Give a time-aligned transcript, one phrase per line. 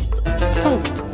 [0.00, 0.14] بودكاست
[0.52, 1.04] صوت.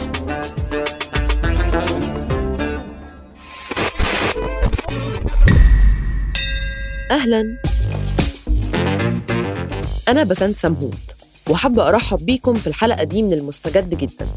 [7.11, 7.59] أهلا.
[10.09, 10.93] أنا بسنت سمهوت
[11.51, 14.29] وحابة أرحب بيكم في الحلقة دي من المستجد جدا.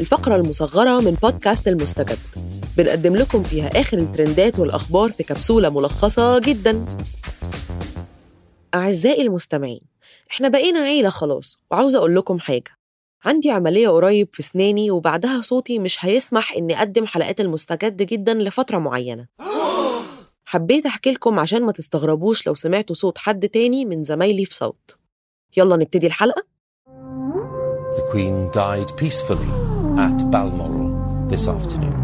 [0.00, 2.18] الفقرة المصغرة من بودكاست المستجد.
[2.76, 6.84] بنقدم لكم فيها آخر الترندات والأخبار في كبسولة ملخصة جدا.
[8.74, 9.80] أعزائي المستمعين
[10.30, 12.81] إحنا بقينا عيلة خلاص وعاوزة أقول لكم حاجة.
[13.24, 18.78] عندي عملية قريب في سناني وبعدها صوتي مش هيسمح إني أقدم حلقات المستجد جدا لفترة
[18.78, 19.26] معينة.
[20.44, 24.98] حبيت أحكي لكم عشان ما تستغربوش لو سمعتوا صوت حد تاني من زمايلي في صوت.
[25.56, 26.42] يلا نبتدي الحلقة.
[27.96, 29.52] The Queen died peacefully
[29.98, 30.88] at Balmoral
[31.32, 32.02] this afternoon.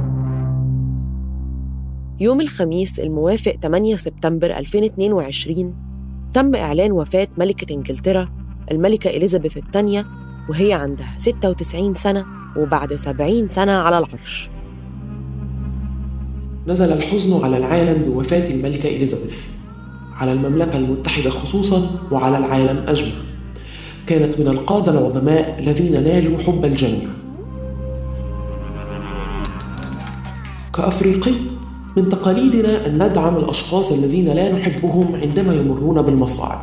[2.21, 5.75] يوم الخميس الموافق 8 سبتمبر 2022
[6.35, 8.29] تم إعلان وفاة ملكة إنجلترا
[8.71, 10.07] الملكة إليزابيث الثانية
[10.49, 12.25] وهي عندها 96 سنة
[12.57, 14.51] وبعد 70 سنة على العرش.
[16.67, 19.41] نزل الحزن على العالم بوفاة الملكة إليزابيث.
[20.13, 23.13] على المملكة المتحدة خصوصا وعلى العالم أجمع.
[24.07, 27.09] كانت من القادة العظماء الذين نالوا حب الجميع.
[30.75, 31.33] كأفريقي
[31.97, 36.59] من تقاليدنا أن ندعم الأشخاص الذين لا نحبهم عندما يمرون بالمصاعب.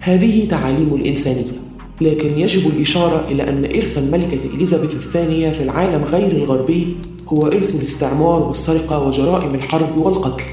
[0.00, 1.71] هذه تعاليم الإنسانية.
[2.02, 6.96] لكن يجب الإشارة إلى أن إرث الملكة إليزابيث الثانية في العالم غير الغربي
[7.28, 10.44] هو إرث الاستعمار والسرقة وجرائم الحرب والقتل.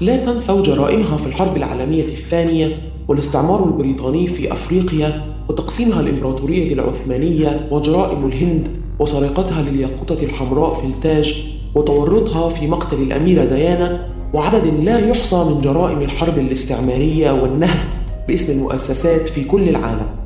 [0.00, 8.26] لا تنسوا جرائمها في الحرب العالمية الثانية والاستعمار البريطاني في أفريقيا وتقسيمها الإمبراطورية العثمانية وجرائم
[8.26, 15.60] الهند وسرقتها للياقوتة الحمراء في التاج وتورطها في مقتل الأميرة ديانا وعدد لا يحصى من
[15.60, 18.01] جرائم الحرب الاستعمارية والنهب.
[18.28, 20.22] باسم المؤسسات في كل العالم.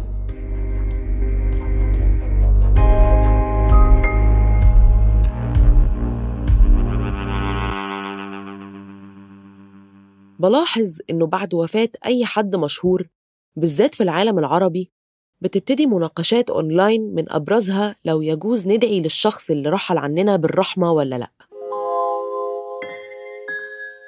[10.39, 13.09] بلاحظ إنه بعد وفاة أي حد مشهور
[13.57, 14.91] بالذات في العالم العربي
[15.41, 21.31] بتبتدي مناقشات أونلاين من أبرزها لو يجوز ندعي للشخص اللي رحل عننا بالرحمة ولا لأ.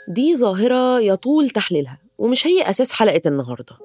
[0.08, 2.07] دي ظاهرة يطول تحليلها.
[2.18, 3.76] ومش هي أساس حلقة النهاردة.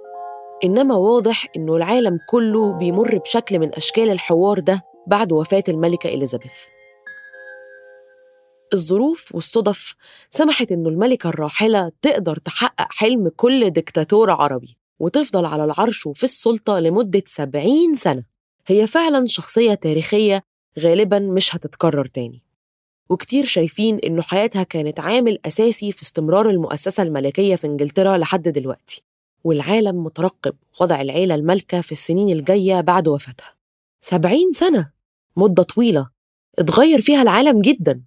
[0.64, 6.54] إنما واضح إنه العالم كله بيمر بشكل من أشكال الحوار ده بعد وفاة الملكة إليزابيث.
[8.74, 9.96] الظروف والصدف
[10.30, 16.80] سمحت إنه الملكة الراحلة تقدر تحقق حلم كل دكتاتور عربي وتفضل على العرش وفي السلطة
[16.80, 18.24] لمدة 70 سنة.
[18.68, 20.44] هي فعلا شخصية تاريخية
[20.80, 22.42] غالبا مش هتتكرر تاني.
[23.10, 29.04] وكتير شايفين إنه حياتها كانت عامل أساسي في استمرار المؤسسة الملكية في إنجلترا لحد دلوقتي
[29.44, 33.54] والعالم مترقب وضع العيلة المالكة في السنين الجاية بعد وفاتها.
[34.00, 34.92] 70 سنة!
[35.38, 36.10] مدة طويلة!
[36.60, 38.02] اتغير فيها العالم جدا!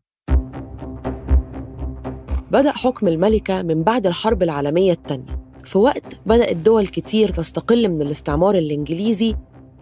[2.51, 8.03] بدأ حكم الملكة من بعد الحرب العالمية الثانية في وقت بدأت دول كتير تستقل من
[8.03, 9.37] الاستعمار الإنجليزي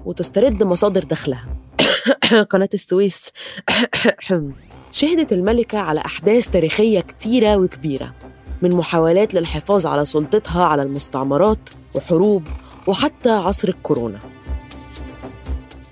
[0.04, 1.48] وتسترد مصادر دخلها.
[2.50, 3.28] قناة السويس.
[4.94, 8.14] شهدت الملكة على أحداث تاريخية كتيرة وكبيرة
[8.62, 12.42] من محاولات للحفاظ على سلطتها على المستعمرات وحروب
[12.86, 14.20] وحتى عصر الكورونا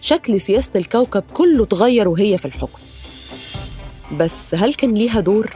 [0.00, 2.78] شكل سياسة الكوكب كله اتغير وهي في الحكم
[4.18, 5.50] بس هل كان ليها دور؟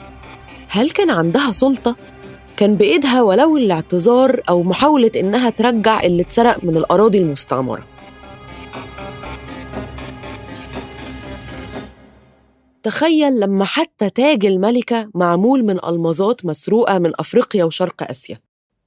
[0.68, 1.96] هل كان عندها سلطة؟
[2.56, 7.86] كان بإيدها ولو الاعتذار أو محاولة إنها ترجع اللي اتسرق من الأراضي المستعمرة
[12.86, 18.38] تخيل لما حتى تاج الملكة معمول من ألمظات مسروقة من أفريقيا وشرق آسيا.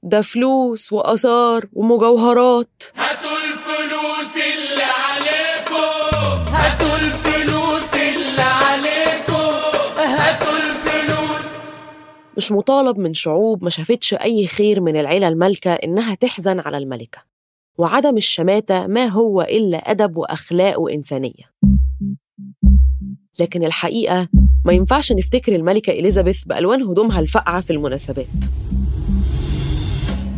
[0.02, 2.82] ده فلوس وآثار ومجوهرات.
[2.96, 6.52] هاتوا الفلوس اللي عليكم.
[6.52, 9.50] هاتوا الفلوس اللي عليكم.
[9.98, 11.46] هاتوا الفلوس.
[12.36, 17.18] مش مطالب من شعوب ما شافتش أي خير من العيلة المالكة إنها تحزن على الملكة.
[17.78, 21.50] وعدم الشماتة ما هو إلا أدب وأخلاق وإنسانية
[23.40, 24.28] لكن الحقيقة
[24.64, 28.26] ما ينفعش نفتكر الملكة إليزابيث بألوان هدومها الفقعة في المناسبات.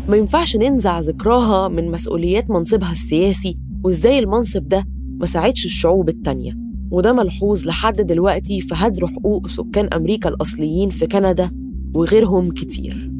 [0.08, 4.86] ما ينفعش ننزع ذكراها من مسؤوليات منصبها السياسي وإزاي المنصب ده
[5.20, 6.56] ما ساعدش الشعوب التانية.
[6.90, 11.50] وده ملحوظ لحد دلوقتي في هدر حقوق سكان أمريكا الأصليين في كندا
[11.94, 13.10] وغيرهم كتير.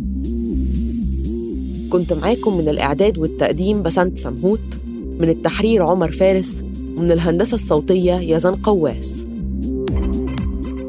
[1.90, 4.78] كنت معاكم من الإعداد والتقديم بسنت سمهوت
[5.18, 6.62] من التحرير عمر فارس
[6.96, 9.26] ومن الهندسة الصوتية يزن قواس.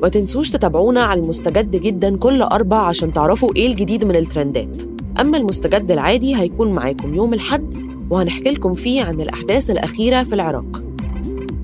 [0.04, 4.84] ما تنسوش تتابعونا على المستجد جدا كل أربع عشان تعرفوا إيه الجديد من الترندات
[5.20, 7.76] أما المستجد العادي هيكون معاكم يوم الحد
[8.10, 10.84] وهنحكي لكم فيه عن الأحداث الأخيرة في العراق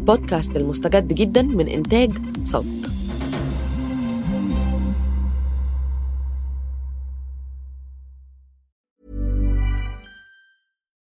[0.06, 2.12] بودكاست المستجد جدا من إنتاج
[2.44, 2.66] صوت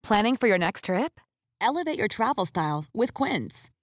[0.09, 1.13] Planning for your next trip?
[1.61, 3.71] Elevate your travel style with Quince.